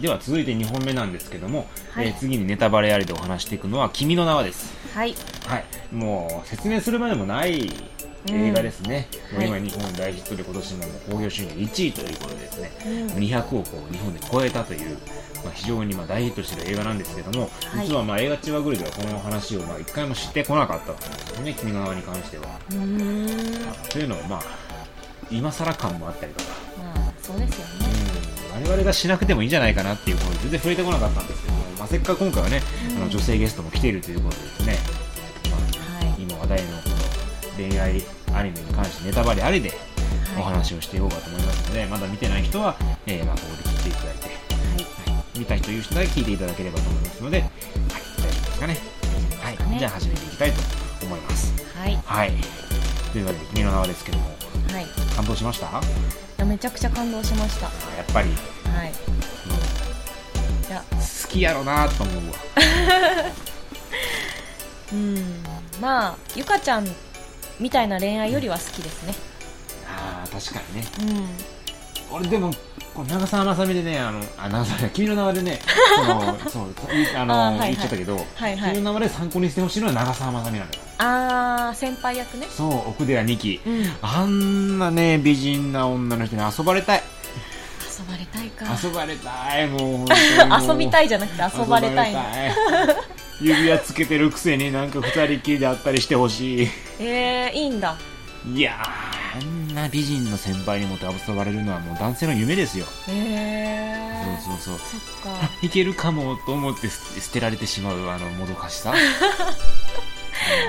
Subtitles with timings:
[0.00, 2.08] では続いて2本目なんですけども、はい。
[2.08, 4.72] えー次にネタバレありでお話していくのは「君の名は」です。
[4.94, 5.14] はい。
[5.46, 5.64] はい。
[5.94, 7.70] もう説明するまでもない
[8.26, 13.06] 映画ですね、うんもう今はい日本大ヒットで今年も興行収入1位ということでですね、うん。
[13.16, 14.98] 200億を日本で超えたという、
[15.44, 17.86] まあ、非常にまあ大ヒットしている映画なんですけども、はい。
[17.86, 21.54] 実はまあ映画チワグルではこの話をまあ一回も知ってこなかったんですよね。
[21.58, 22.44] 君の名はに関しては。
[23.88, 24.42] というのはまあ
[25.30, 26.50] 今更感もあったりとか。
[26.94, 28.09] あそうですよね
[28.62, 32.96] 我々がしなくてもいいんじゃないかなっていうことで全然触れてこなかったんですけども、まあ、せっかく今回はね、うん。
[32.98, 34.76] あの女性ゲストも来ているということでですね、
[35.50, 38.02] まあ、はい今話題のこの恋愛
[38.34, 39.72] アニメに関してネタバレありで
[40.36, 40.52] おはい。
[40.52, 45.16] 話をしていこうかと思いますので、まだ見てない人は、えーまあ、ここで切っていただいて、はい。
[45.16, 48.76] はい、見た人いう人だけ聞いていただければと思いますので、はい、大丈夫ですかね。
[49.40, 50.60] はい、じゃあ始めていきたいと
[51.06, 51.52] 思います。
[51.76, 51.98] はい。
[52.04, 52.32] はい。
[53.12, 54.26] というわけで、君の名はですけども、
[54.72, 54.84] はい。
[54.84, 55.66] い感動しました？
[55.78, 55.80] あ
[56.40, 57.66] やめちゃくちゃ感動しました。
[57.66, 58.34] やっぱり、は
[58.86, 58.92] い。
[60.68, 60.82] いや。
[60.90, 60.96] 好
[61.28, 62.22] きやろなと思うわ。
[64.92, 65.44] うん。
[65.80, 66.88] まあゆかちゃん
[67.60, 69.14] みたいな恋愛よりは好きですね。
[69.86, 70.86] ああ、確かにね。
[72.10, 72.16] うん。
[72.16, 72.50] 俺でも、
[72.94, 75.60] こう長澤まさみでね、あの、あ、長澤、君の名はでね、
[75.94, 76.74] その、そう、
[77.16, 77.76] あの、はいはい。
[77.76, 78.70] 言っちゃったけど、はいはい。
[78.72, 80.78] 君の名はで参考にしてほしいのは長澤まさみなのよ。
[81.00, 83.60] あー先輩役ねそう、奥寺二期。
[83.66, 87.02] うん遊あんなね、美人な女の人に遊ばれたい。
[88.10, 90.06] ばれたいか遊ばれたい、 もう。
[90.68, 92.54] 遊びたいじゃなくて遊ばれたいたい
[93.40, 96.68] 指輪つけてるくせになんか二人きりで会ったりしてほしい。
[96.98, 97.96] えー、いいんだ
[98.46, 102.86] いやー、あんな美人の先輩にも遊ばれるのはもう男性の夢ですよ。
[103.08, 105.00] えー、そうそうそう。
[105.22, 108.94] そっかいけるかもと思って捨て捨てられてしまうあのもどかしさ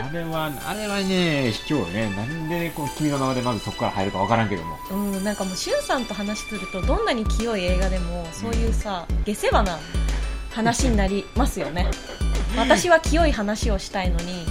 [0.04, 2.10] あれはあれはね卑怯よね。
[2.16, 4.78] なんでこう君の名はでまずそこから入るかわからんけども。
[4.92, 9.80] うん、なんかもう、しゅんさんと話すると、どんなに清い映画でも、そういうさ、下世話な
[10.52, 11.90] 話になりますよね。
[12.58, 14.46] 私は清い話をしたいのに、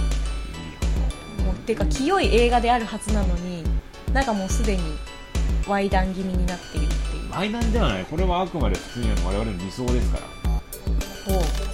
[1.45, 3.63] もう、っていうか、清い映画であるはずなのに、
[4.11, 4.97] なんかもうすでに、
[5.65, 7.29] 歪談気味になっているっていう。
[7.29, 8.05] 前談ではない。
[8.05, 10.23] これはあくまで普通に我々の理想ですから。
[11.27, 11.70] おう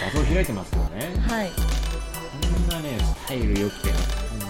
[0.00, 1.12] 画像開いてますけどね。
[1.28, 1.50] はい。
[1.50, 1.56] こ
[2.58, 3.92] んなねスタイル良くてう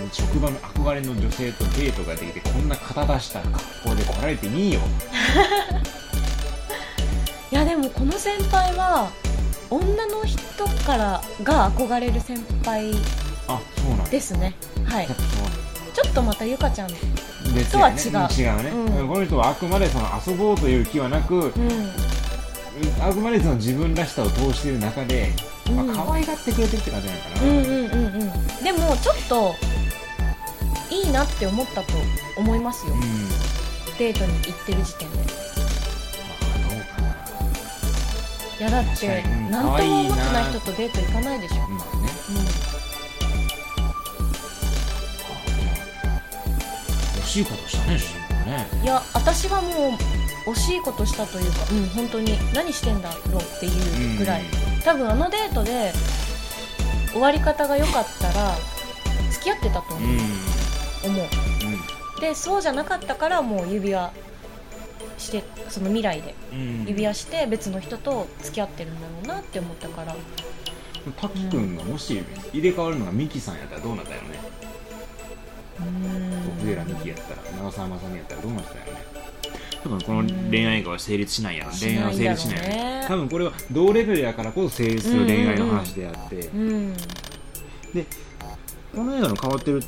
[0.07, 3.59] ん職場の憧れの女性とデートができてこんな肩出した格
[3.91, 4.81] 好で来られていいよ
[7.51, 9.11] いや、でも、この先輩は、
[9.71, 10.39] 女の人
[10.87, 12.93] からが憧れる先輩
[13.49, 14.11] あそうなんだ。
[14.11, 14.55] ですね。
[14.85, 15.09] はい
[15.93, 16.89] ちょっとまたゆかちゃん、
[17.55, 17.97] 別とは違う。
[17.97, 19.09] 違うね、うん。
[19.09, 21.51] この人はあくまでその遊ぼうという気はなく、うん。
[23.01, 25.33] あくまでその自分らしさを通している中で、
[25.69, 25.77] うん。
[25.77, 28.65] まあ可愛がってくれてるって感じなのかな、うんうんうんうん。
[28.65, 29.55] でもちょっと
[30.91, 31.93] いいなって思ったと
[32.37, 33.01] 思いますよ、うん。
[33.99, 35.17] デートに行ってる時点で。
[35.19, 35.27] まあ
[36.69, 37.09] どうかな。
[38.59, 42.11] いやだって何とも思ってない人とデート行かないでしょ、まあね。
[47.23, 48.69] 惜しいことしたね主人公ね。
[48.75, 49.71] うん、いや私はもう
[50.53, 54.43] 惜しいことしたというかうん本当に何してんだろうっていうぐらい、
[54.85, 55.93] 多分あのデートで
[57.13, 58.55] 終わり方が良かったら
[59.31, 59.99] 付き合ってたとう。
[59.99, 60.01] ん。
[60.01, 60.09] 思う,、
[61.05, 61.15] うん。
[61.15, 61.25] 思
[62.19, 64.13] うでそうじゃなかったからもう指輪
[65.19, 66.35] してその未来で。
[66.53, 66.85] うん。
[66.87, 70.15] 指輪して別の人と付き合ってるんだろうなって思ったから。
[71.19, 72.23] 滝くんがもし
[72.53, 74.39] 入れ替わるのがミキさんやったらどうなったよね？
[75.79, 76.49] うーん。
[76.59, 79.10] 奥寺ミキやったら長澤まさみやったらどうなったよね？
[79.83, 81.73] 多分この恋愛がは成立しないやん。
[81.73, 83.05] し恋愛は成立しないよねね。
[83.09, 86.95] 多分これは同レベルやからこそ成立する恋愛の話であって、うん。
[86.95, 88.07] で
[88.95, 89.83] この映画の変わってる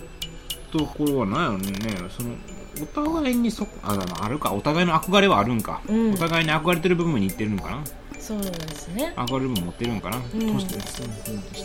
[0.72, 1.70] ところは何やろね。
[2.08, 2.34] その
[2.80, 4.52] お互いにそあまああるか。
[4.52, 6.14] お互いの憧れはあるんか、うん。
[6.14, 7.84] お互いに憧れてる部分にいってるのかな。
[8.18, 9.12] そうですね。
[9.16, 10.22] 憧れる部分持ってるんかな、ん。
[10.22, 10.74] として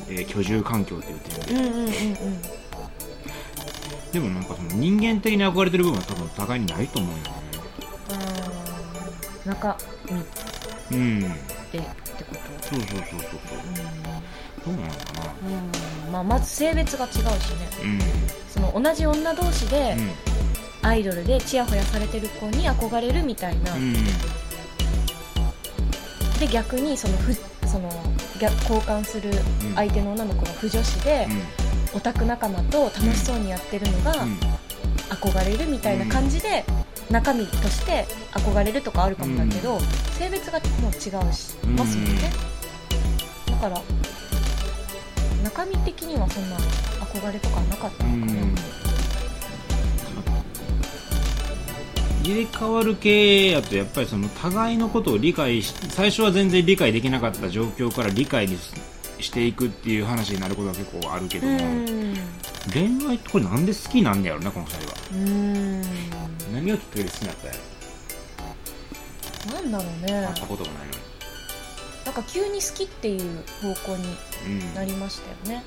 [0.10, 1.92] えー居住環境という点でうんうんうんうん。
[4.12, 7.18] でもなんかその人間的に憧れてる部分は多分互いにないと思うよ。
[7.24, 7.47] ね
[9.48, 9.78] 中
[10.92, 11.20] 身うん。
[11.20, 11.32] でっ
[11.72, 11.84] てこ
[12.36, 12.68] と。
[12.68, 13.60] そうそうそうそうそう。
[14.66, 15.34] どうなのかな。
[15.44, 15.54] うん、
[16.06, 17.30] うんまあ、まず性別が違うしね。
[17.84, 18.00] うん。
[18.50, 20.88] その同じ女同士でうん。
[20.88, 23.94] アイドルでチヤホヤされてる子に憧れるみたいな、うん。
[26.40, 27.34] で逆にそのふ
[27.68, 27.90] その
[28.40, 29.32] 逆交換する
[29.76, 31.28] 相手の女の子が不女子で、
[31.94, 34.40] オタク仲間と楽しそうにやってるのがうん。
[35.10, 36.64] 憧れるみたいな感じで、
[37.10, 39.80] 中身として憧れるとかあるかもだけど、
[40.18, 40.96] 性別がもう違
[41.30, 42.32] うしうんますもんね、
[43.48, 43.82] だから
[45.44, 48.56] 中身的にはそんな憧れとかはなかったのかな、うん。
[52.24, 58.58] い入れ替わる系やとやっぱりその互いのことを理解し最初は全然理解できなかった状況から理解に
[59.20, 62.16] していくっていう話になることは結構あるけども、うん。
[62.74, 64.96] 恋愛ってこれなんで好きになんねやろなこの2人は。
[65.14, 65.77] うん
[66.58, 67.54] 何がきっかけで好きになったんや
[69.54, 70.22] なんだろうね。
[70.22, 70.88] ろ会ったこともない
[72.04, 74.10] なんか急に好きっていう方向にの
[74.48, 75.64] に、うん、なりましたよね。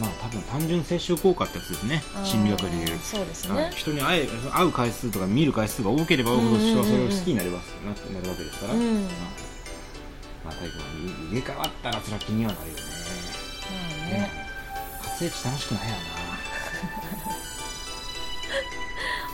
[0.00, 2.02] まあ多分単純接触効果ってやつですね。
[2.16, 2.98] あー心理学でいう。
[2.98, 3.64] そうですはい。
[3.64, 9.04] ね人に会え会う回数とか見る回数が多ければ多いほど人はそれを好きになりますななるわけですから、うん。
[9.04, 9.12] まあ、
[10.46, 10.72] まあ、だけど
[11.30, 12.82] 入れ替わったらそれは気にはなるよね。
[14.00, 14.30] まあね。
[15.04, 15.94] 活躍楽しくないや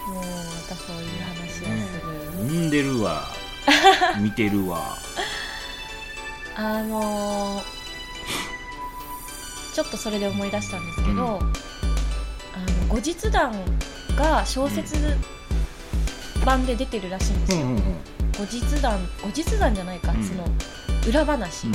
[0.09, 0.31] もうま
[0.69, 2.71] たそういう話をする、産ん。
[2.71, 3.23] でるわ
[4.21, 4.97] 見てるわ。
[6.57, 7.79] あのー
[9.75, 11.19] ちょっとそれで思い出したんですけど、うん。
[11.21, 11.43] あの
[12.89, 13.55] 後日談
[14.17, 14.97] が小説
[16.45, 17.83] 版で出てるらしいんですよ、うんうん
[18.37, 20.25] 後日談後日談じゃないか、うん。
[20.25, 20.45] その
[21.07, 21.73] 裏話、うん。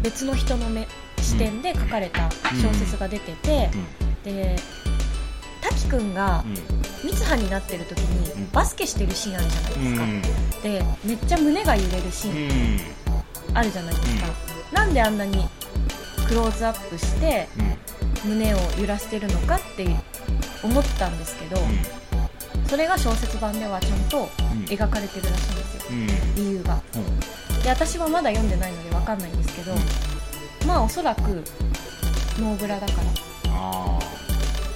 [0.00, 0.88] 別の人の目
[1.20, 3.70] 視点で書かれた小説が出てて、
[4.24, 4.56] で
[5.60, 6.44] 滝くんが
[7.12, 8.50] 三葉になってる時にうん。
[8.50, 12.80] バスケしてるシーンあるじゃないうんですか、でめっちゃ胸が揺れるシうーンん。
[13.54, 14.26] あるじゃないですか、
[14.72, 15.48] なんであんなに
[16.28, 17.48] クローズアップして
[18.24, 18.30] うん。
[18.30, 19.86] 胸を揺らしてるのかって
[20.62, 21.60] 思ったんですけど、
[22.68, 24.64] それが小説版ではちゃんとうん。
[24.64, 25.82] 描かれてるらしいんですよ。
[25.90, 26.34] うん。
[26.34, 26.80] 理由が。
[27.62, 29.74] で私はまだ読んでないので分かんないんですけど、
[30.66, 31.20] まあおそらく
[32.40, 33.98] ノーブラだからあ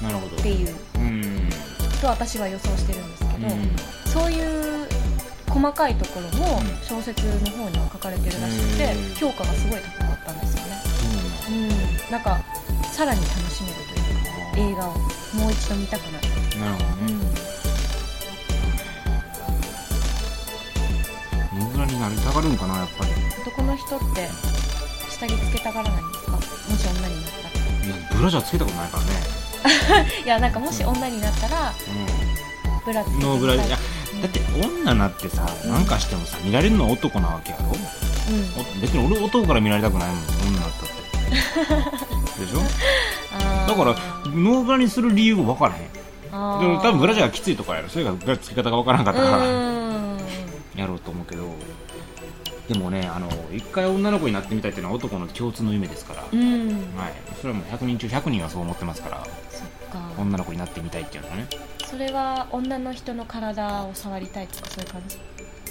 [0.00, 0.36] あなるほど。
[0.36, 1.29] っていううん
[2.00, 3.76] と私は予想してるんですけど、うん。
[4.06, 4.88] そういう
[5.48, 6.66] 細かいところもうん。
[6.82, 9.14] 小説の方には書かれてるらしくて、へー。
[9.16, 10.76] 評価がすごい高かったんですよね。
[10.96, 12.10] そうなんうん。
[12.10, 12.40] なんか
[12.92, 14.92] さらに楽しめるというか映画を
[15.34, 17.12] もう一度見たくなる、なるほどね。
[17.12, 17.30] うん。
[21.86, 23.10] になりたがるんかなやっぱり。
[23.42, 24.28] 男の人って
[25.10, 26.32] 下着つけたがらないんですか？
[26.32, 27.50] もし女になったら。
[27.86, 29.10] いやブラジャーつけたことないからね
[30.24, 31.72] いやなんかもし女になったら
[32.84, 33.76] ブラつノーブラいやだ
[34.26, 35.70] って女なってさうん。
[35.70, 37.66] なんかしてもさ見られるのは男なわけやろ？
[37.66, 37.72] うん。
[38.78, 40.18] お別に俺男から見られたくないもん
[40.48, 42.40] 女だったって。
[42.44, 42.60] でしょ？
[43.32, 43.68] あー。
[43.68, 43.96] だから
[44.30, 45.82] ノーブラにする理由が分からへん。
[46.32, 46.60] あー。
[46.60, 47.88] でも多分ブラジャーがきついとかやろ。
[47.88, 49.44] それがブラつけ方が分からんかったうから
[50.76, 51.44] やろうと思うけど。
[52.68, 56.68] でもねあの一回女の子になってみたいっていうのは男の共通の夢ですから、うん。
[56.96, 59.26] はい、それはもう100人中100人はそう思ってますから
[60.18, 61.46] 女の子になってみたいっていうのはね。
[61.84, 65.18] それは女の人の体を触りたいとかそういう感じ？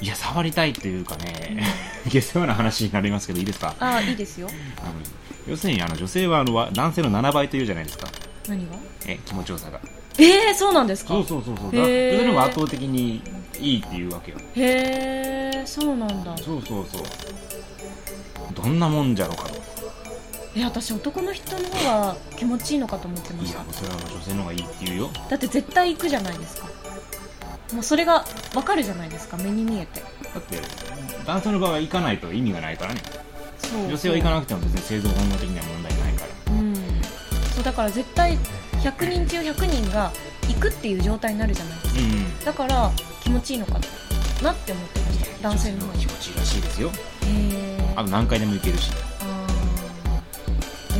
[0.01, 1.61] いや触りたいというかね
[2.07, 3.75] 下世話な話になりますけどいいですか？
[3.79, 4.47] ああいいですよ。
[4.81, 4.91] あの
[5.47, 8.07] 要するにあの女性はあのわ男性の7倍というじゃないですか。
[8.47, 8.75] 何が？
[9.07, 9.79] え気持ちよさが。
[10.17, 11.13] えー、そうなんですか？
[11.13, 11.75] そうそうそうそう。
[11.75, 12.11] へー。
[12.13, 13.21] だそれのが圧倒的に
[13.59, 14.37] いいっていうわけよ。
[14.55, 16.35] へえそうなんだ。
[16.37, 17.03] そうそうそう。
[18.53, 19.61] どんなもんじゃろうかと
[20.55, 23.63] え私男の人の方が気持ちいいのかと思ってました。
[23.63, 25.09] いやそれは女性の方がいいって言うよ。
[25.29, 26.67] だって絶対行くじゃないですか。
[27.73, 30.01] もうそれが分かるじゃないですか目に見えて。
[30.01, 30.59] だって
[31.25, 33.01] 男性の場合は行かないと意味がないからね。
[33.57, 36.53] そう女性は行かなくても別に生存本能的には問題ないから。
[36.53, 36.75] うん。
[37.53, 38.37] そうだから絶対
[38.81, 40.11] 100人中100人が
[40.47, 42.01] 行くっていう状態になるじゃないですか。
[42.01, 43.73] うんだから気持ちいいのか
[44.41, 45.49] なって思ってました。
[45.49, 45.93] 男性の方が。
[45.99, 46.89] 気持ちいいらしいですよ。
[46.89, 46.91] へ
[47.25, 48.91] えあと何回でも行けるし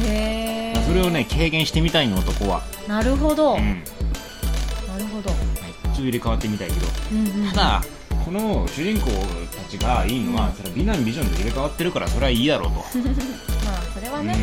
[0.08, 2.64] へえそれをね軽減してみたいの男は。
[2.88, 3.60] なるほど、うん。
[3.60, 5.40] なるほど、はい。
[5.84, 6.88] ちょっと入れ替わってみたいけど。
[7.12, 7.82] うんうんただ
[8.26, 9.10] この主人公
[9.56, 10.54] たちがいいのは、うん。
[10.54, 14.36] それは美男美女で入れ替わってるからそれはいいやろうと、 まあそれはね。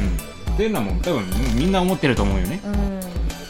[0.46, 2.60] うん、っていうのはもう多分みんな思ってると思うよね。
[2.64, 2.72] うん、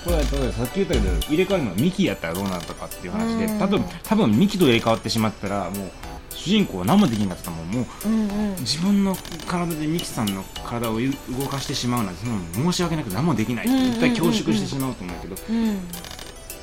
[0.05, 3.59] これは例えばさっき言ったけど入れ替わるのはミキやったらどうなるとかっていう話でうん。
[3.59, 5.91] 多分多分ミキと入れ替わってしまったらもう
[6.47, 7.71] 主人公は何もできんかったもん。
[7.71, 8.57] もううんうん。
[8.61, 9.17] 自分の
[9.49, 13.67] 体でミキさんの体を動かしてしまうなんてそんなの申し訳なく何もできない。
[13.67, 15.37] うんうんうんうん絶対恐縮してしまうと思うけど。
[15.51, 15.81] うん。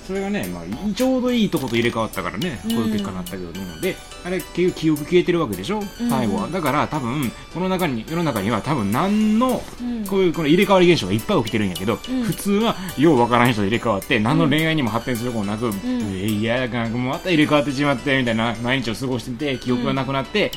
[0.07, 6.47] それがね、まあ、ちょうどいいとこと入れ替わったからね、こういう結果になったけど、で、あれ、結局記憶消えてるわけでしょ、最後は。
[6.47, 10.05] だから、多分、この中に、世の中には多分何の、うん。
[10.05, 12.23] こういうこの入れ替わり現象がいっぱい起きてるんやけど、うん。
[12.23, 20.51] 普通は、ようわからん人で入れ替わって、何の恋愛にも発展することなく、えいや、なんかまた入れ替わってしまって、みたいな毎日を過ごしてて、記憶がなくなって、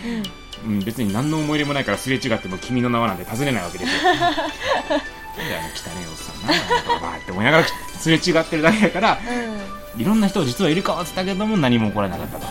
[0.64, 4.12] うん、別に何の思い入れもないからすれ違っても君の名はなんて尋ねないわけですよ。
[4.12, 7.64] なん汚ねえおっさんな、ババーって思いながら
[7.98, 9.18] すれ違ってるだけだから、
[9.94, 10.00] うん。
[10.00, 12.46] いろんな人を実は入れ替わってたけども何も起こらなかったと。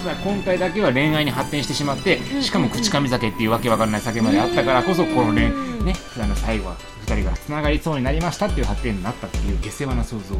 [0.00, 6.76] あただ今回だけは恋愛に発展してしまってんしかも口上酒っていうわけわからない酒まであったからこそこの恋、うんね、あの最後は
[7.06, 10.34] 2人がつながりそうになりましたっていう発展になったっていう下世話な想像。
[10.34, 10.38] ー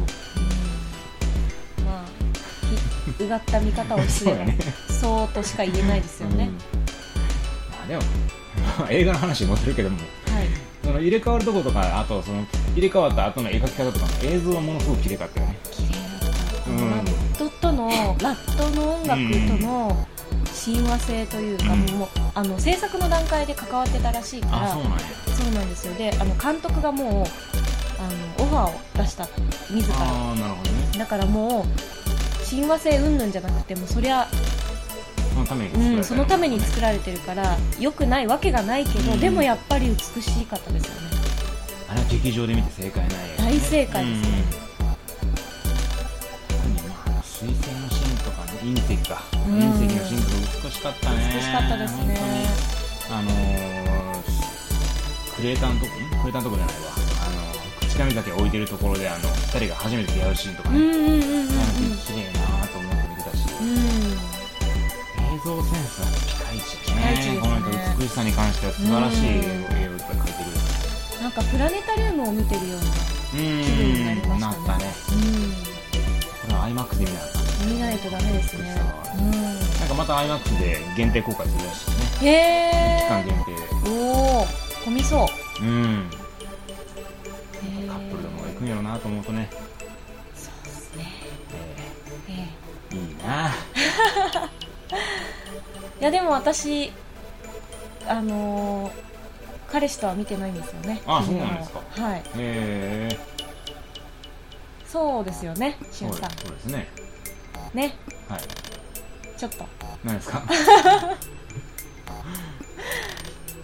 [1.85, 2.05] まあ
[3.23, 4.57] うがった見方をすればそうやね。
[4.87, 6.53] そうとしか言えないですよね、うん。
[7.71, 8.01] まあでも
[8.89, 10.03] 映画の話に戻るけどもは
[10.41, 10.47] い。
[10.83, 15.59] その入れ替わるとことかあとその入れ替わった後の描き方とかの映像はものすごく綺麗かったよね。
[15.71, 17.10] 綺麗だった、うん
[17.89, 19.21] のラットの音楽
[19.59, 20.07] との
[20.53, 21.79] 親和性というか、うん。
[21.97, 24.83] もうあの制作の段階で関わってたらしいからあそう
[25.53, 25.93] なんですよ。
[25.95, 27.23] であの監督がもうあの
[28.39, 29.27] オファーを出した
[29.69, 29.97] 自ら。
[29.97, 30.97] ああなるほどね。
[30.97, 34.27] だからもう親和性云々じゃなくてもそりゃ、
[35.33, 35.97] そのために作られた。
[35.97, 39.19] うん、そのために作られてるから良くないわけがないけど、うん。
[39.19, 41.17] でもやっぱり美しかったですよね。
[41.89, 43.35] あれは劇場で見て正解ないよね。
[43.37, 44.43] 大正解ですね。
[44.65, 44.70] うん
[48.75, 49.53] 隕石か、うん。
[49.59, 51.15] 隕石のシーンとか美しかったね。
[51.35, 52.15] 美しかったですね。
[52.15, 52.47] 本当に。
[53.11, 54.25] あのー、
[55.35, 56.91] クレーターのとこんクレーターのとこじゃないわ。
[57.21, 61.11] あの口紙酒置いてるところであの二人が初めて出会うシーンとかね、うんうんうんうん。
[61.11, 61.71] うんなんか
[62.07, 63.67] 綺麗なと思って見てたし、うん
[65.35, 67.39] 映像センスはピカイチピカイチですね。
[67.41, 70.51] この人美しさに関しては素晴らしい絵をいっぱい描いてる
[71.21, 74.39] なんかプラネタリウムを見てるようなうん気分になりましたね。
[74.39, 74.83] なったね。
[76.41, 77.39] これは IMAX で見なかった。
[77.39, 78.75] うん見ないとダメですね。
[79.79, 81.95] なんかまた IMAX で限定公開するらしいね。
[82.21, 83.89] うんへ期間え限定。
[83.89, 84.47] でおお
[84.85, 85.25] 混みそ
[85.59, 85.63] う。
[85.63, 86.09] うん。
[87.87, 89.49] カップルでも行くんやろうなと思うとね、
[90.35, 91.05] そうですね。
[92.29, 92.49] ええ。
[92.91, 93.49] えーいいな、
[96.01, 96.91] いやでも私
[98.07, 98.91] あのー
[99.71, 101.01] 彼氏とは見てないんですよね。
[101.07, 101.79] あそうなんですか。
[101.91, 102.19] はい。
[102.19, 103.17] へえ
[104.85, 106.79] そうですよねしゅんさそうですそうですね。
[106.79, 106.85] ん
[107.73, 107.95] ね。
[108.29, 108.41] はい。
[109.37, 109.65] ちょっと。
[110.03, 110.41] 何ですか？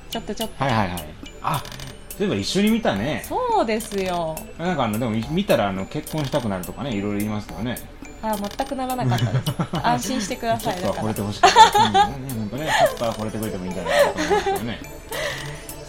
[0.09, 0.63] ちょっとちょっと。
[0.63, 1.03] はいはいはい。
[1.41, 1.63] あ
[2.17, 3.23] そういえば一緒に見たね。
[3.27, 4.35] そうですよ。
[4.57, 7.77] なんかあのでも見たらあの結婚したくなるとかねいろいろ言いますけどね。
[8.23, 9.43] あ全くならなかったです。
[9.83, 10.77] 安心してください。
[10.81, 11.83] ちょっとは惚れてほしかった。
[11.85, 12.67] うんね本当ね。
[12.79, 14.79] ちょっとは惚れてくれてもいいんじゃないかなと思うんですけどね。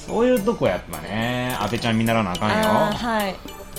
[0.06, 2.54] そういうとこやっぱね阿部ちゃん見習わなあかんよ。
[2.66, 3.34] はい。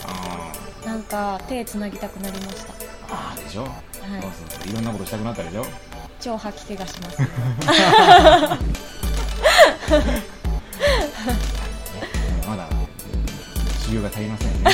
[0.08, 2.74] あなんか手つなぎたくなりました。
[2.74, 2.76] ー
[3.12, 3.68] あーでしょ、
[4.12, 4.22] はい。
[4.22, 5.66] そうそういろんなことしたくなったでしょ？
[6.20, 7.22] 超吐き気がします。
[7.22, 7.28] よ
[12.48, 12.68] まだ
[13.86, 14.70] 修行が足りませんね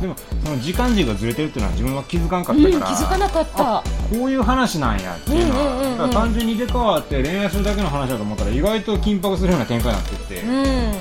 [0.00, 0.14] でも
[0.44, 10.92] その時間軸がずれてるっていうのは自分は気づかんかったうん気から、づかなかったあこういう話なんやっていうのは、うんうんうんうん単純に入れ替わって恋愛するだけの話だと思ったら意外と緊迫するような展開になってって、うん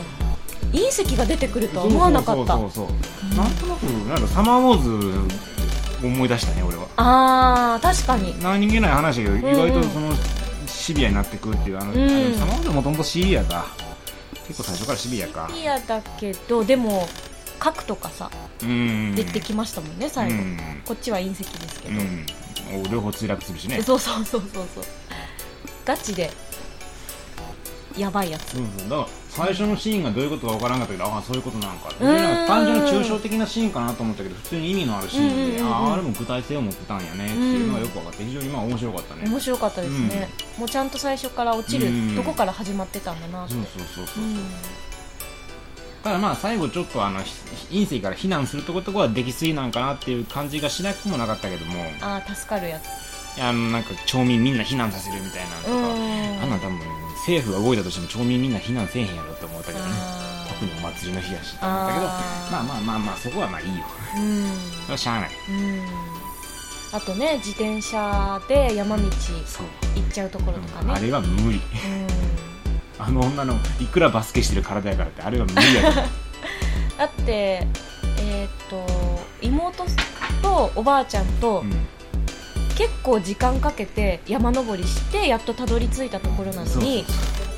[0.72, 2.88] 隕石が出てくるとは思わなかったそうそう。
[2.88, 2.94] そ
[3.34, 5.30] うなんとなくなんかサマーウォー
[6.00, 6.88] ズ思い出したね俺は。
[6.98, 8.42] あー確かに。
[8.42, 10.12] 何気ない話が意外とその
[10.68, 12.00] シビアになってくっていうあの、うん。
[12.00, 13.66] あのサマーウォーズもともとシビアか。
[14.48, 15.50] 結構最初からシビアか。
[15.54, 17.08] 嫌だけどでも
[17.60, 18.30] 核とかさ
[18.62, 19.16] うん。
[19.16, 20.58] 出てきましたもんね最後、うん。
[20.86, 21.96] こっちは隕石ですけど、
[22.92, 23.82] 両方墜落するしね。
[23.82, 24.84] そうそうそうそうそう。
[25.86, 26.32] ガチで
[27.98, 28.52] やばいやつ。
[28.52, 32.48] そうそうだから最初のシーンがどういうことかわからんかったけどああそういうことなんでなん。
[32.48, 35.74] か単純に抽象的なシーンかなと思ったけど普通に意味のあるシーンで、うんうんうんうん。
[35.74, 42.16] あああれも具体性を持ってたんやねっていうのがよく分かって非常にまあ面白かったね、面白かったですね、もうちゃんと最初から落ちるうん。
[42.16, 44.38] とこから始まってたんだなってそうそうそうそう、うん。
[46.04, 47.34] ただまあ最後ちょっとあのひ
[47.70, 51.84] 隕石から避難するとことこはできすぎなんかなっていう感じがしなくもなかったけども。
[52.02, 53.07] ああ助かるやつ
[53.40, 56.42] あのなんか町民みんな避難させるみたいなのとか、うん。
[56.42, 56.80] あんなん多分
[57.28, 59.92] 政府が動いたとしても町民みんな避難せえへんやろって思ったけどね。
[59.94, 63.86] あ特にお祭りの日やしって思ったけどまあまあまあまあそこはまあいいよ。
[64.16, 64.98] ーうん。
[64.98, 65.30] しゃあない。
[65.50, 65.86] うん。
[66.94, 70.94] あとね自転車で山道行っちゃうところとかね。
[70.94, 71.58] あれは無理。
[71.58, 71.62] うん。
[73.00, 76.02] あの女のいくらバスケしてる体やからってあれは無理やで。
[76.98, 77.68] だって
[78.20, 78.86] えーっと
[79.42, 79.86] 妹
[80.42, 81.88] とおばあちゃんとうん
[82.78, 87.06] 結構時間かけて山登りしてやっとたどり着いたところなのに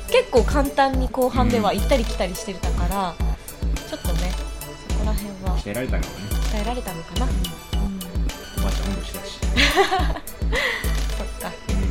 [0.08, 3.14] 結構簡単に後半では行ったり来たりしてたから、
[3.88, 4.32] ちょっとね
[4.88, 6.14] そこら辺は鍛えられたのかね。
[6.50, 7.30] 鍛えられたのかな、うん、
[8.58, 9.38] おばあちゃんも年だし。
[11.16, 11.52] そっか。
[11.68, 11.84] うん。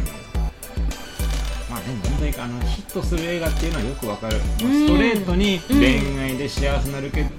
[1.69, 7.29] まあでも問題かあのヒットする映画っていうのはよくわかる、ストレートに恋愛で幸せになるけど、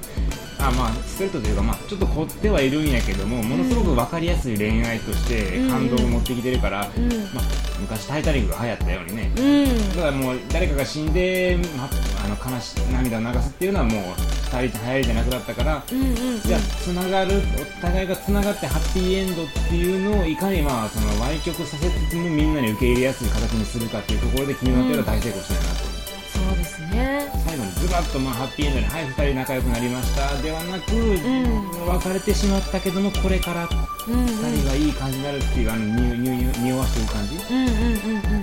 [0.68, 7.08] あまあストレートというか、まあ、ちょっと凝ってはいるんやけどもものすごくわかりやすい恋愛として感動を持ってきてるから、うん。
[7.34, 7.44] まあ、
[7.80, 9.96] 昔「タイタニック」が流行ったようにね、うん。
[9.96, 14.02] だからもう誰かが死んで、まあの悲しい涙を流すっていうのはもう
[14.50, 31.70] 2人流行りじゃなくなったから、うんうんじゃあつながるお互いがつながってハッピーエンドっていうのをいかにまあその歪曲させつつもみんなに受け入れやすい形にするかっていうところで君の手は大成功したいなと、そうですね最後にズバッとまあハッピーエンドに「はい2人仲良くなりました」ではなく、ん。
[31.86, 33.68] 別れてしまったけどもこれから
[34.08, 34.26] うんうん。
[34.26, 37.36] 2人がいい感じになるっていうあのににに匂わしてる感じ？
[37.36, 37.76] こうんうんうんうん。
[37.76, 38.42] れは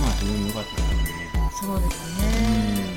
[0.00, 1.50] まあ非常に良かったですね。
[1.62, 2.94] そうですね。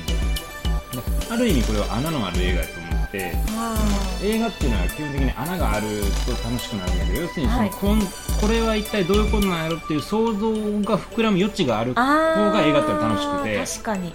[1.30, 3.76] ある意味これは穴のある映画だと思ってあ
[4.22, 5.86] 映画っていうのは基本的に穴がある
[6.26, 7.70] と楽しくなるんだけど要するにその、はい。
[7.70, 8.00] こん
[8.40, 13.58] これは一体どういうことなんやろっていう想像が膨らむ余地があるあ方が映画って楽しくて。
[13.80, 14.14] 確かに。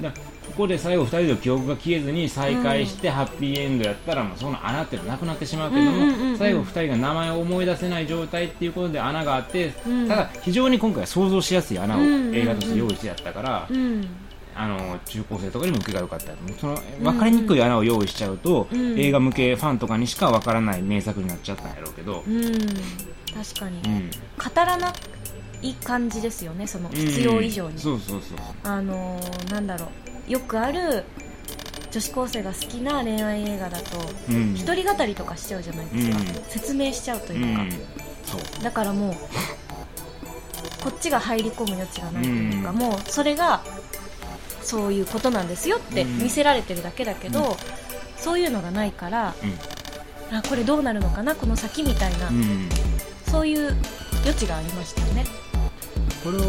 [0.00, 0.10] だ
[0.46, 14.06] ここで最後2人の記憶が消えずに再会してハッピーエンドやったらもうその穴っていうのはなくなってしまうけども、最後2人が名前を思い出せない状態っていうことで穴があって、うんただ非常に今回は想像しやすい穴を映画として用意してやったから、うん。
[14.56, 16.26] あの中高生とかにも受けが良かった
[16.60, 18.98] その分かりにくい穴を用意しちゃうと、うん。
[18.98, 22.42] 映画向けファンとかにしか分からない名作になっちゃったんやろうけど、うん。
[23.34, 24.10] 確かに、うん。
[24.10, 24.14] 語
[24.54, 24.92] らな
[25.62, 28.38] い感じですよねその必要以上に、そうそうそう。
[28.62, 29.88] あのーなんだろう
[30.28, 31.04] よくある
[31.90, 34.54] 女子高生が好きな恋愛映画だとうん。
[34.54, 36.24] 一人語りとかしちゃうじゃないですか、うん。
[36.48, 37.70] 説明しちゃうとういうか、ん。
[38.24, 38.64] そう。
[38.64, 39.14] だからもう
[40.82, 42.76] こっちが入り込む余地がないというか、うん。
[42.76, 43.62] もうそれが
[44.62, 46.18] そういうことなんですよってうん。
[46.18, 47.56] 見せられてるだけだけど、うん。
[48.16, 49.34] そういうのがないから
[50.30, 50.36] うん。
[50.36, 52.68] あこれどうなるのかなこの先みたいな、うん。
[53.30, 53.76] そういう
[54.22, 55.26] 余地がありましたよね。
[56.24, 56.40] これを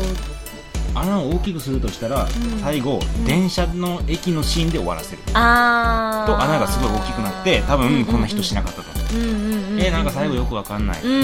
[0.96, 2.28] 穴を大きくするとしたら、ん。
[2.62, 5.22] 最後、ん電車の駅のシーンで終わらせる。
[5.24, 8.06] と穴がすごい大きくなって多分、うんうんうん。
[8.06, 11.18] こんな人しなかったと、うんうんうんうんえーなんか最後よくわかんない、うんう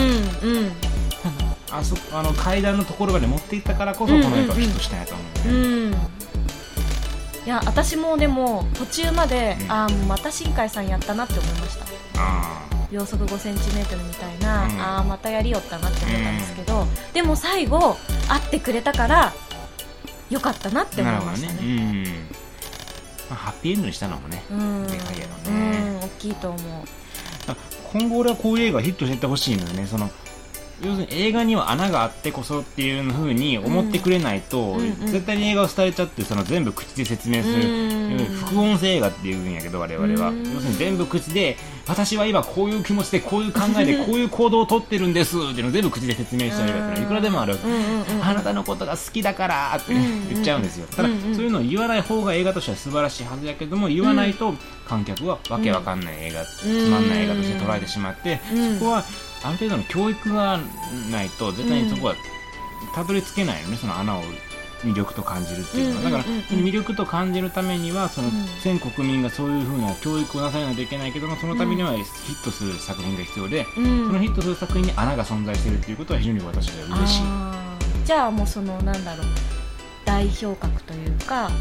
[0.65, 0.71] ん
[1.73, 4.31] あそあの階段のところまで持っていったからこそうんうんうん。
[4.31, 5.93] この映画はヒットしたんやと思う、うん
[7.43, 9.71] いや私もでも途中まで、うん。
[9.71, 11.85] ああまた新海さんやったなって思いました。
[12.17, 12.61] あ
[12.91, 14.79] 秒速5センチメートルみたいな、うん。
[14.79, 17.95] ああまたやりよったなって思ったんですけど、でも最後
[18.27, 19.33] 会ってくれたから
[20.31, 21.59] よかったなってあ思ないましたね。
[21.61, 22.11] うん、ま
[23.31, 24.87] あ、ハッピーエンドにしたのもねうん。
[24.87, 25.99] でかいやろね。
[26.01, 26.83] うん大きいと思う。
[27.91, 29.85] 今後俺はこういう映画ヒットしていってほしいのよね。
[29.85, 30.09] その
[30.83, 38.17] 要するに映画には穴があってこそっていうふうに思ってくれないと、絶対に映画を伝えちゃってその全部口で説明する、うん。
[38.47, 40.53] 副音声映画っていうんやけど我々は、うん。
[40.53, 47.57] 要するに全部口で私は今こういう気持ちでこういう考えで こういう行動をとってるんですっていうのを全部口で説明した映画ってのはいくらでもある、
[48.21, 50.87] あなたのことが好きだからって、言っちゃうんですよ。
[50.87, 54.55] ただ、そういうのを言わない方が映画としては素晴らしいはずやけども言わないと
[54.87, 58.79] 観客はわけわかんない映画、つまんない映画として捉えてしまって、うん。
[58.79, 59.03] そこは
[59.43, 60.59] ある程度の教育が
[61.11, 62.15] ないと絶対にそこは
[62.95, 64.21] たどり着けないよねその穴を
[64.83, 68.33] 魅力と感じるっていうのは、だから、魅力と感じるためにはその、うん。
[68.63, 74.07] 全国民がそういうふうな教育をなさないといけないけどもそのためにはヒットする作品が必要で、うん。
[74.07, 77.23] そのヒットする作品に穴が存在しているっていうことは非常に私は嬉しい。
[78.05, 79.27] じゃあもうそのなんだろう
[80.05, 81.51] 代表格というか、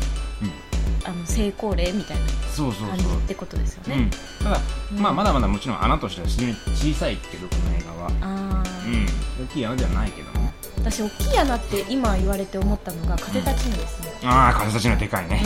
[1.04, 4.10] あの成功例みたいな感じってことですよね。
[4.40, 4.60] うん、ただ、
[4.92, 4.98] うん。
[5.00, 15.42] まあ、まだまだもちろん穴としては非常に小さいけどこの映画は、うん、大きい穴ではないけどね私大きい穴って今言われて思ったのが風立ちぬですね、ああ風立ちのでかいね、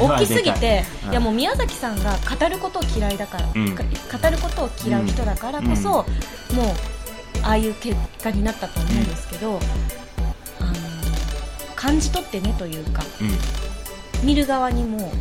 [0.00, 1.10] うん、 大きすぎてうん。
[1.10, 3.74] いやもう宮崎さんが語ることを嫌いだから、うん。
[3.74, 6.04] か語ることを嫌う人だからこそ、もう
[7.42, 9.60] ああいう結果になったと思うんですけど、
[10.60, 10.72] あの
[11.76, 13.38] 感じ取ってねというかうん
[14.22, 15.12] 見る側にも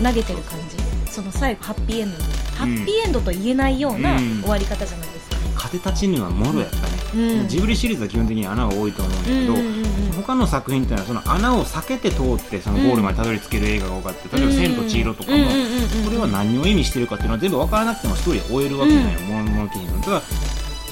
[0.00, 0.76] う投げてる感じ。
[1.10, 2.16] その最後ハッピーエンド。
[2.56, 4.40] ハッピーエンドと言えないようなうん。
[4.40, 6.82] 終わり方じゃないですか、風立ちぬはもろやったね、
[7.40, 7.48] うん。
[7.48, 10.12] ジブリシリーズは基本的に穴が多いと思うんだけど、うんうんうんうん。
[10.16, 19.14] 他の作品っていうのはその穴を避けて通ってそのゴールまでたどり着ける映画が多かった、例えば「千と千尋」とかも、うんうんうんうんこれは何を意味してるかっていうのは全部分からなくてもストーリーを終えるわけない。
[19.14, 20.22] よ、もののけ姫のただ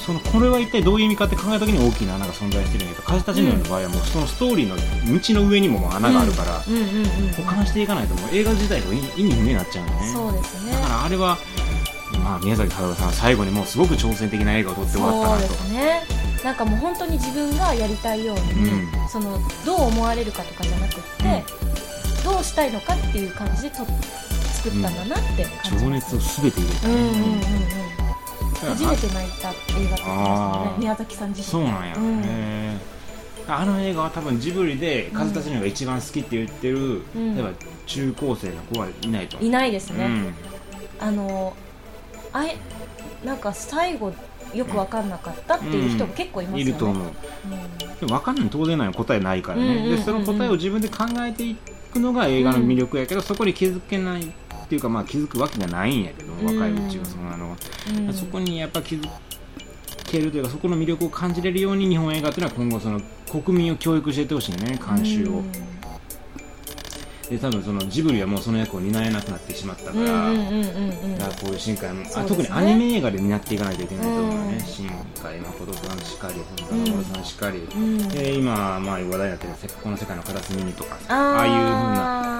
[0.05, 7.33] そのこれは一体どういう意味かって考えた時に大きな穴が存在してるんだけど風立ちぬの場合はもうそのストーリーの道の上にももう穴があるから、うんうんうんうん。
[7.33, 10.13] 保管していかないともう映画自体が意意味不明になっちゃうよね。
[10.13, 11.37] そうですねだからあれは、
[12.23, 16.01] まあ、宮崎駿さんは最後にもうすごく挑戦的な映画を撮って終わったそうでなとすね。
[16.43, 19.09] なんかもう本当に自分がやりたいように、うん。
[19.09, 21.43] そのどう思われるかとかじゃなくって、
[22.23, 23.77] どうしたいのかっていう感じでと
[24.53, 25.79] 作ったんだなって感じ。
[25.79, 28.04] 情ます、熱を全て入れたね、うんうんうんうん
[28.59, 30.71] 初めて泣いた映画って言ったよあー。
[30.71, 32.79] ね宮崎さん自身そうなんや、うん。
[33.47, 37.35] あの映画は多分ジブリで風立ちぬが一番好きって言ってる、うん。
[37.35, 37.51] 例えば
[37.85, 39.37] 中高生の子はいないと。
[39.43, 40.33] いないですね、うん。
[40.99, 41.55] あの
[42.33, 42.57] あえ
[43.23, 44.13] なんか最後
[44.53, 47.11] よく分かんなかったっていう人も結構いますよね、いると思う。
[47.99, 48.49] でも分かんない。
[48.49, 51.55] 当然ない答えないからね、でその答えを自分で考えてい
[51.91, 54.33] くのが映画の魅力やけど、そこに気づけない
[54.65, 56.45] っていうかまあ気づくわけがないんやけど、うん。
[56.57, 57.57] 若いうちはそのは、
[57.97, 58.13] うん。
[58.13, 59.07] そこにやっぱ気づ
[60.05, 63.01] けるというかそこの魅力を感じれるように日本映画っていうのは今後その
[63.43, 65.74] 国民を教育していってほしいね監修を、うん
[67.29, 72.11] で多分そのジブリはもうその役を担えなくなってしまったから、だからこういう新海も、ね。
[72.15, 74.65] あ特にアニメ映画で担っていかないといけないと思うよね、うん。
[74.65, 74.87] 新
[75.21, 76.35] 海誠さんしかり
[76.67, 78.07] 本田守さんしかり、うん。
[78.09, 82.35] で今、まあ、話題になってるせこの世界の片隅にとかああいうふうな。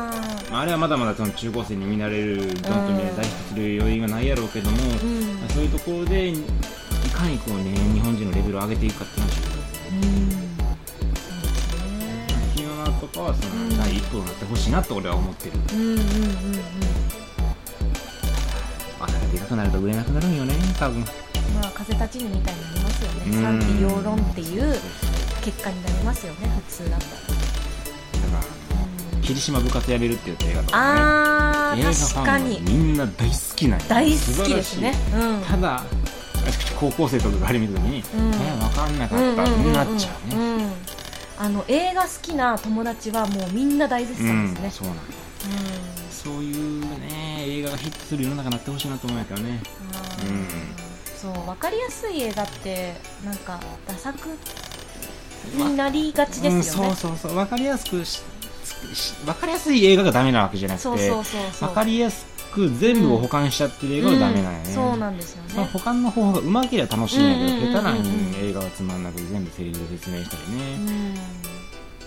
[0.52, 5.50] まあ、あれはまだまだその中高生に見慣れるドンと見大ヒットする余裕がないやろうけども、うん。
[5.50, 6.36] そういうところでい
[7.12, 10.45] かにこう、ね、日本人のレベルを上げていくかっていうのはうん
[13.22, 15.96] はそうんの第一歩になってほしいなと俺は思ってる、うんうんうん。
[15.96, 16.00] うん
[19.00, 21.02] あでかくなると売れなくなるんよね多分。
[21.02, 21.08] ま
[21.68, 23.38] あ風立ちぬみたいになりますよね。
[23.38, 23.62] うん。
[23.62, 24.74] 賛否両論っていう
[25.44, 27.18] 結果になりますよね普通だとだか
[28.38, 31.82] ら霧島部活やれるっていう映画とかね。
[31.82, 32.62] 映画ファンは確かに。
[32.62, 33.86] みんな大好きなんよ。
[33.90, 34.94] 大好きですね。
[35.14, 35.42] うん。
[35.42, 35.84] ただ
[36.80, 38.34] 高校生とかがあれ見た時に、うん。
[38.34, 40.36] え分かんなかったってなっちゃうね。
[40.36, 40.85] うんうんうん
[41.38, 45.04] あの映画好きな友達はもうみんな大絶賛ですね、そうなんだ。
[46.10, 49.62] そういうね映画がヒットする世の中になってほしいなと思うんやけどね。
[50.28, 50.48] うん。
[51.16, 52.94] そう分かりやすい映画って
[53.24, 54.30] なんかダ作
[55.54, 57.36] になりがちですよね、うん、そうそうそう。
[57.36, 58.22] 分かりやすくし
[58.94, 61.24] し分かりやすい映画がダメなわけじゃなくて分
[61.74, 64.74] かりやすく全部を保管しちゃってる映画はダメなんやね、うん。
[64.74, 67.96] そうなんですよまあ、ね保管の方法がうまければ楽しいんやけど、下手な
[68.42, 71.18] 映画はつまんなくて全部セリフで説明したりね、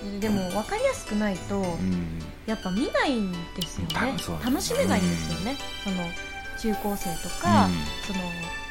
[0.02, 0.20] うん。
[0.20, 2.18] でも分かりやすくないと、うん。
[2.46, 4.14] やっぱ見ないんですよね。
[4.42, 7.68] 楽しめないんですよね、その中高生とか、
[8.06, 8.18] その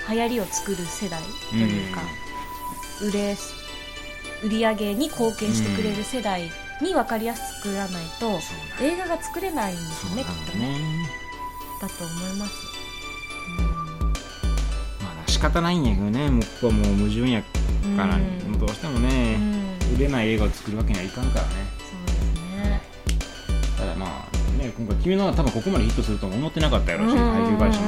[0.09, 2.01] 流行りを作る世代というか、
[3.01, 3.37] 売れ
[4.43, 8.39] 売り上げに貢献してくれる世代に分かりやすく作らないと、
[8.81, 10.23] 映画が作れないんですよね。
[10.23, 10.96] きっとね
[11.79, 12.53] だと思います、
[15.01, 16.29] まあ仕方ないんやけどね。
[16.29, 17.43] もうここはもう矛盾や
[17.85, 18.59] うんから、うん。
[18.59, 19.77] どうしてもうね、ん。
[19.95, 21.49] 売れない映画を作るわけにはいかんからね。
[21.79, 22.17] そうです
[22.55, 22.81] ね。
[23.77, 24.09] ただまあ
[24.61, 27.85] ね今回君のは多分ここまでヒットするとも思ってなかったやろうし、配給会社も。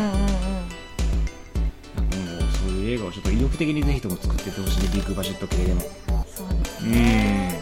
[1.96, 5.82] 今後そういう映画をちょっと意欲的にぜひとも作っていってほしいねビッグバジェット系でも。
[6.28, 6.92] そうですうん。
[6.92, 7.60] ね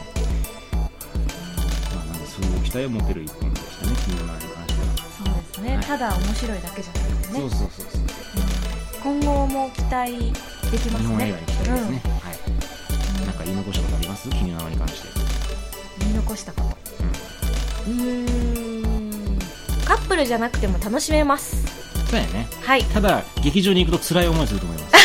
[0.73, 4.39] まあなんかそういう期待を持てる一本でしたね君のは
[5.61, 5.85] ですね、はい。
[5.85, 7.39] ただ面白いだけじゃなくてね。
[7.39, 8.01] そうそうそうそう。
[9.03, 10.11] 今後も期待
[10.71, 11.07] できますね。
[11.07, 12.37] 日本映画に期待ですね、はい。
[12.47, 12.51] う
[13.23, 14.29] んなんか言い残したことあります？
[14.29, 15.09] 君の名に関して。
[15.99, 16.67] 言い残したこと。
[17.87, 18.25] うー
[18.85, 19.39] ん。
[19.85, 21.65] カップルじゃなくても楽しめます。
[22.09, 22.47] そうやね。
[22.63, 22.83] はい。
[22.85, 24.95] ただ劇場に行くと辛い思いすると思います。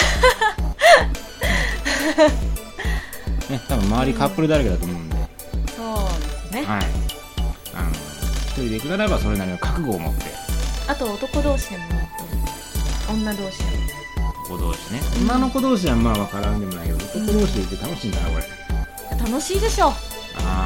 [3.51, 5.17] ね多分周りカップルだらけだと思うんで、
[5.77, 5.97] そう
[6.53, 6.83] ですね、はい
[8.53, 10.25] 一人で行くならばそれなりの覚悟を持って。
[10.87, 11.85] あと男同士でも
[13.11, 14.33] 女同士でも。
[14.47, 15.01] 子同士ね。
[15.23, 18.45] 女の子同士はまあ分からんでもないけど男同士で行って楽しいんだなこれ。
[19.19, 19.95] 楽しいでしょ。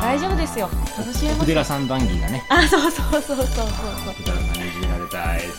[0.03, 0.69] 大丈夫ですよ。
[0.99, 2.43] 楽しめます奥寺さん談義がね。
[2.49, 3.67] あそうそうそうそうそうそう。
[4.11, 5.43] 奥寺さんにいじめられたい。
[5.47, 5.53] 見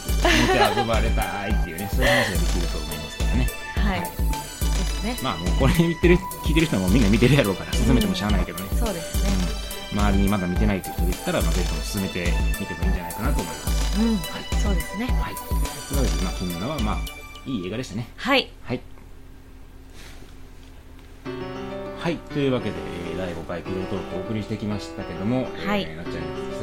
[0.75, 3.47] て遊ばれたいっていうねそういう話ができると思いますからね。
[3.75, 4.09] はい、はい。
[4.09, 5.17] ですね。
[5.23, 9.26] まあもうこれ見てる聞いてる人はもうみんな見てるやろうから進めてもしゃあないけどね、そうですね。
[9.26, 9.26] うん
[9.97, 14.01] 周りにまだ見てないという人がいたら、まあ、ぜひとも進めてみてもいいんじゃないかなと思います。
[14.01, 14.17] うん、
[14.61, 15.05] そうですね。
[15.07, 15.35] はい。
[15.35, 16.97] というわけで、まあ、金の名はまあ
[17.45, 18.07] いい映画でしたね。
[18.17, 18.49] はい。
[18.63, 18.81] はい。
[21.99, 22.15] はい。
[22.17, 22.75] というわけで、
[23.11, 25.81] えー第5回ピロートークをお送りしてきましたけども、はい。
[25.81, 26.13] えーなっちゃん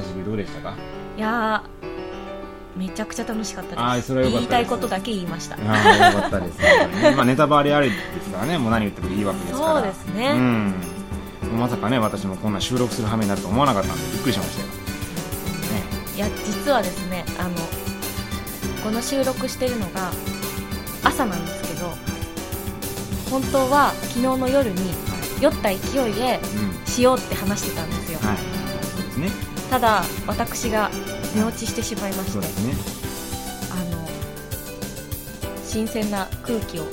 [0.03, 0.75] 久しぶりどうでしたか？
[1.19, 3.81] いやーめちゃくちゃ楽しかったです。
[3.81, 5.57] あーそれはよかった言いたいことだけ言いました。
[5.57, 7.15] ああよかったですね。
[7.17, 8.59] まあネタバレありですからね。
[8.59, 9.75] もう何言ってもいいわけですから。
[9.75, 10.31] そうですね。
[10.31, 10.75] うん
[11.55, 14.75] まさかね私もこんな収録する羽目になると思わなかったんでびっくりしましたよ、ね、
[16.17, 17.51] いや実はですねあの
[18.83, 20.11] この収録してるのが
[21.03, 21.93] 朝なんですけど
[23.31, 24.93] 本当は昨日の夜に
[25.41, 26.41] 酔った勢いで
[26.79, 26.87] うん。
[26.87, 28.37] しようって話してたんですよ、はい。
[28.37, 29.31] そうですね。
[29.69, 30.91] ただ私が
[31.35, 32.75] 寝落ちしてしまいましてそうですね。
[33.73, 34.09] あの
[35.65, 36.85] 新鮮な空気を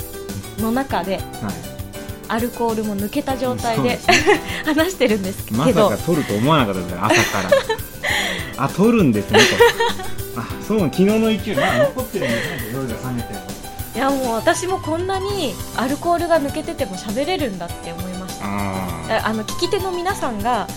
[0.57, 1.70] の中ではい
[2.31, 3.99] アルコールも抜けた状態で
[4.65, 7.49] 話してるんですけど、まさか撮ると思わなかったですから朝から。
[8.65, 9.39] あ撮るんですね
[10.35, 13.39] とあそう昨日の勢いまあ残ってるんですね夜が冷めても。
[13.93, 18.45] いやもう私もこんなにアルコールが抜けてても喋れるんだって思いました。
[18.45, 20.67] あああの聞き手の皆さんが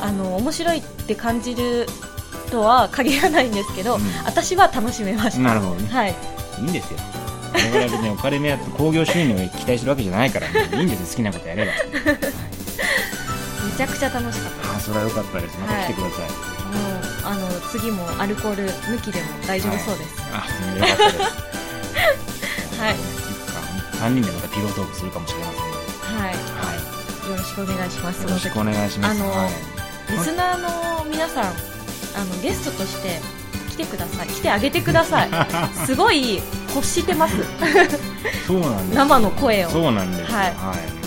[0.00, 1.88] あの面白いって感じる
[2.52, 4.02] とは限らないんですけど、うん。
[4.24, 5.40] 私は楽しめました。
[5.40, 5.88] あなるほどね。
[5.90, 6.14] はい。
[6.60, 6.98] いいんですよ
[7.52, 10.50] 我々は別にお金目当て興行収入を期待してるわけじゃないから、い
[10.82, 14.76] いんですよ好きなことやれば、はい、めちゃくちゃ楽しかった。
[14.76, 15.58] あそれは良かったです。
[15.58, 16.36] また来てください、もう
[17.24, 20.22] あの次もアルコール抜きでも大丈夫そうです。
[20.32, 20.46] あ
[20.78, 22.80] よかったです。
[22.80, 24.06] はい、いつか。
[24.06, 26.34] 3人でまたピロートークするかもしれませんはい。
[26.34, 26.90] は
[27.30, 28.20] よろしくお願いします。
[28.20, 29.22] い、よろしくお願いします。
[29.22, 29.50] あのはい。
[30.12, 33.20] リスナーの皆さんあのゲストとして
[33.70, 34.28] 来てください。
[34.28, 35.30] 来てあげてください。
[35.86, 36.40] すごい
[36.74, 37.34] 欲してます。
[38.46, 38.96] そうなんです。
[38.96, 39.70] 生の声を。
[39.70, 40.78] そうなんですよ、ははい。
[40.78, 41.00] い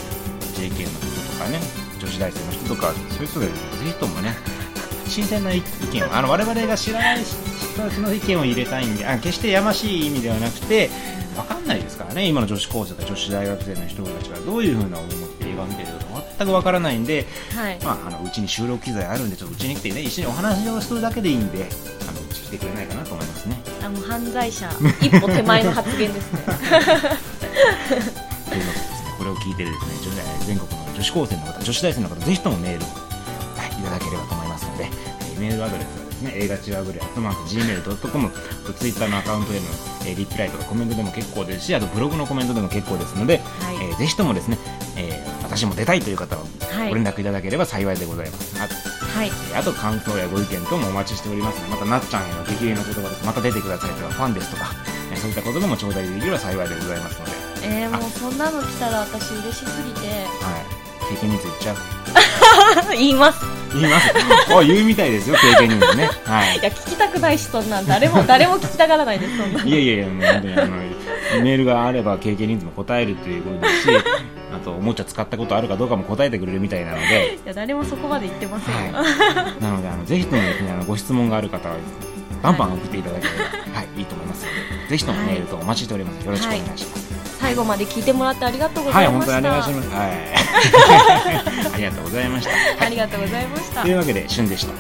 [0.72, 1.60] JK の人とかね
[2.00, 3.54] 女子大生の人とかそういう人でぜ
[3.86, 4.34] ひともね
[5.08, 10.90] 新鮮な意見をあの我々が知らない人たちの意見を入れたいんであ決してやましい意味ではなくて
[11.36, 15.94] 分かんないですからね今の女子高生とか女子大学生の人たちがどういうふうな思って映画を見てるか
[16.38, 17.80] 全く分からないんで、はい。
[17.84, 21.68] まあ、あのうちに収録機材あるんでちょっとうちに来てね一緒にお話をするだけでいいんで
[22.58, 23.58] てくれないかなと思いますね。
[23.84, 24.70] あの犯罪者
[25.02, 26.40] 一歩手前の発言ですね
[28.50, 38.32] というわけでですねこれを聞いてるですね女全国の女子高生の方女子大生の方ぜひともメールを、はい、いただければと思いますので、えーメールアドレスはですね映画チワブレアットマーク Gmail.com
[38.68, 39.62] とツイッターのアカウントへの、
[40.06, 44.58] えーリプライとかコメントでも結構ですしあとブログのコメントでも結構ですので、はいえーぜひともですね、
[44.96, 48.70] えー私も出たいという方ははいご連絡いただければ幸いでございます、あはい
[49.22, 54.72] えーあと感想やご意見等もお待ちしておりますまたなっちゃんへの激励の言葉ですまた出てくださいとかファンですとか、
[55.12, 57.32] えーそういったことでも頂戴できれば幸いでございますので。
[57.66, 60.08] えー、もうそんなの来たら私嬉しすぎて。
[60.08, 60.60] は
[61.12, 61.14] い。
[61.16, 61.78] 経験についちゃう。
[62.92, 63.46] 言います。
[63.74, 64.12] 言います。
[64.54, 66.10] あ、言うみたいですよ、経験人もね。
[66.26, 66.58] はい。
[66.58, 66.64] い。
[66.64, 67.80] や聞きたくないしそんな。
[67.80, 69.64] ん誰も 誰も聞きたがらないですそんな。
[69.64, 70.68] いやいやいや、もう本当にあの、
[71.44, 74.02] メールがあれば経験人数も答えるということですし、あ
[74.64, 79.02] と、おもちゃ使ったことあるかどうかも答えてくれるみたいなので、 いや誰もそこまで言ってませんよ、は
[79.60, 79.64] い。
[79.64, 81.76] なので、あの、ぜひともですね、あの、ご質問がある方は、
[82.42, 83.44] バンバン送っていただければ、
[83.80, 84.52] はい、いいと思いますの
[84.84, 86.24] で、ぜひともメールとお待ちしております。
[86.26, 87.14] よろしくお願いします。
[87.40, 89.90] 最後まで聞いてもらってありがとうごはい、ざいました、本当にお願いします。
[89.90, 91.74] はい。
[91.74, 92.48] ありがとうございまし
[92.80, 92.86] た。
[92.86, 94.74] ありがとうございましたというわけで、旬でした。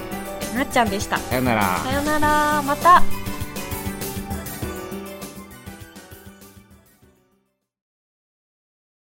[0.57, 1.79] なっちゃんでしたさよなら。
[1.83, 3.03] さよならまた